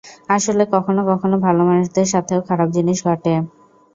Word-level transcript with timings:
আসলে, 0.29 0.63
কখনও 0.73 1.01
কখনও 1.11 1.37
ভাল 1.45 1.57
মানুষদের 1.61 2.07
সাথেও 2.13 2.39
খারাপ 2.47 2.67
জিনিস 2.77 2.97
ঘটে। 3.07 3.33